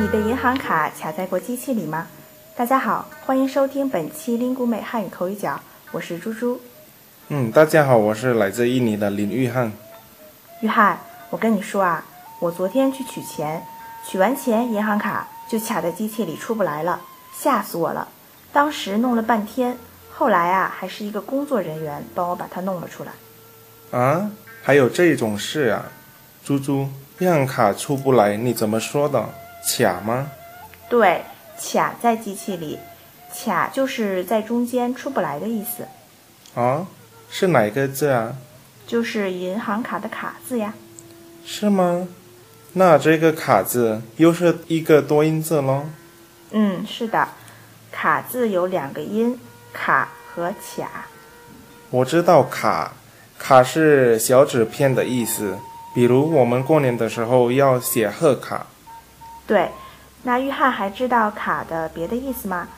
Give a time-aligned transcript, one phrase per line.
[0.00, 2.06] 你的银行卡卡在过机器里吗？
[2.56, 5.60] 大家好，欢迎收听本期林古美汉语口语角，
[5.92, 6.58] 我是猪猪。
[7.28, 9.70] 嗯，大家好，我是来自印尼的林玉汉。
[10.62, 10.98] 玉汉，
[11.28, 12.02] 我跟你说啊，
[12.38, 13.62] 我昨天去取钱，
[14.08, 17.02] 取完钱银行卡就卡在机器里出不来了，
[17.38, 18.08] 吓死我了。
[18.54, 19.76] 当时弄了半天，
[20.10, 23.12] 后来啊，还是一个工作人员帮我把它弄了出来。
[24.00, 24.30] 啊，
[24.62, 25.84] 还有这种事啊？
[26.42, 26.88] 猪猪，
[27.18, 29.28] 银行卡出不来，你怎么说的？
[29.62, 30.30] 卡吗？
[30.88, 31.22] 对，
[31.58, 32.78] 卡在机器里，
[33.32, 35.86] 卡就是在中间出不来的意思。
[36.54, 36.86] 啊，
[37.30, 38.34] 是哪个字啊？
[38.86, 40.74] 就是银行卡的卡字呀。
[41.44, 42.08] 是吗？
[42.72, 45.86] 那这个卡字又是一个多音字喽？
[46.50, 47.28] 嗯，是的，
[47.92, 49.38] 卡字有两个音，
[49.72, 51.06] 卡和卡。
[51.90, 52.92] 我知道卡，
[53.38, 55.58] 卡是小纸片的意思。
[55.92, 58.66] 比如我们过年的时候要写贺卡，
[59.50, 59.68] 对，
[60.22, 62.68] 那约翰还知道卡的别的意思吗？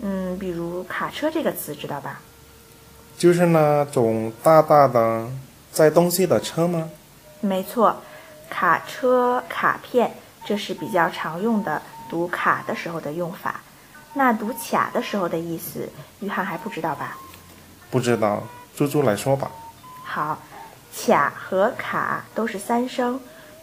[0.00, 2.20] 嗯，比如卡车这个词知道吧？
[3.16, 5.26] 就是那种大大的
[5.72, 6.90] 载东西的车吗？
[7.40, 7.96] 没错，
[8.50, 10.12] 卡车、卡片，
[10.44, 13.62] 这是比较常用的读卡的时候的用法。
[14.12, 15.88] 那读卡的时候的意思，
[16.20, 17.16] 约翰还不知道吧？
[17.90, 18.42] 不知道，
[18.76, 19.50] 猪猪来说吧。
[20.04, 20.38] 好。
[20.94, 23.18] 卡和卡都是三声，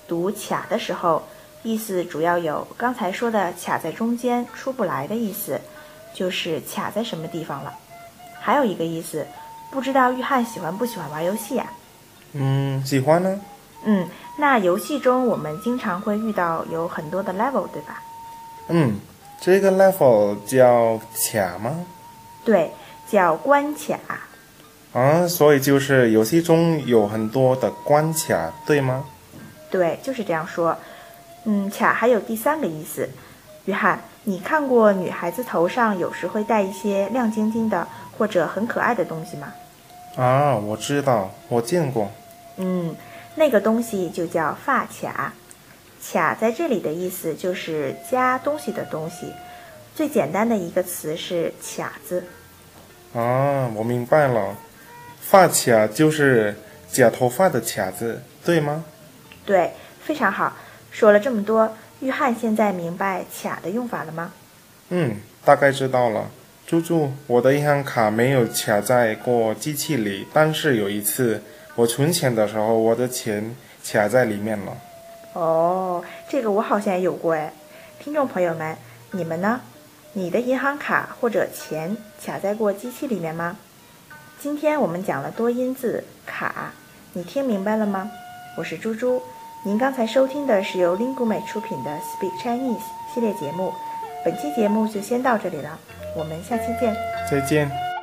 [0.07, 1.27] 读卡的时候，
[1.65, 5.59] 意思主要有刚才说的卡在中间出不来的意思，
[6.13, 7.73] 就是卡在什么地方了。
[8.39, 9.25] 还有一个意思，
[9.71, 11.65] 不知道约翰喜欢不喜欢玩游戏呀？
[12.33, 13.41] 嗯，喜欢呢。
[13.83, 14.07] 嗯，
[14.37, 17.99] 那游戏中我们经常会遇到有很多的 level，对吧？
[18.67, 18.99] 嗯，
[19.41, 20.99] 这个 level 叫
[21.31, 21.83] 卡吗？
[22.43, 22.71] 对，
[23.09, 23.97] 叫关卡。
[24.93, 29.03] 啊，所以就是游戏中有很多的关卡，对吗？
[29.71, 30.77] 对，就是这样说。
[31.45, 33.09] 嗯，卡还有第三个意思。
[33.65, 39.53] 约翰，你看过女孩子头上有时会戴一些亮晶晶的或者很可爱的东西吗？
[40.15, 42.11] 啊，我知道，我见过。
[42.57, 42.95] 嗯，
[43.35, 45.33] 那个东西就叫发卡。
[46.07, 49.33] 卡在这里的意思就是夹东西的东西。
[49.95, 52.23] 最简单的一个词是卡字。
[53.15, 54.55] 啊，我明白了。
[55.21, 56.55] 发卡就是
[56.91, 58.85] 假头发的卡子，对吗？
[59.45, 59.71] 对，
[60.03, 60.53] 非常好。
[60.95, 61.69] 说了这么多，
[61.99, 64.31] 玉汉现在明白卡的用法了吗？
[64.87, 66.29] 嗯，大概知道了。
[66.65, 71.43] 猪猪，我的银行卡没有卡在过机器里，但是有一次
[71.75, 73.53] 我存钱的时候，我的钱
[73.83, 74.71] 卡在里面了。
[75.33, 77.51] 哦，这个我好像也有过哎。
[77.99, 78.77] 听众朋友们，
[79.11, 79.59] 你们呢？
[80.13, 83.57] 你的银行卡或者钱卡在过机器里面吗？
[84.39, 86.71] 今天我们讲了多音字卡，
[87.11, 88.09] 你听明白了吗？
[88.57, 89.21] 我是猪猪，
[89.67, 93.73] 您刚才收听的是由 Lingu 美出品的 Speak Chinese 系列节目，
[94.23, 95.75] 本期节目就先到这里了，
[96.15, 96.95] 我们下期见，
[97.31, 97.94] 再见。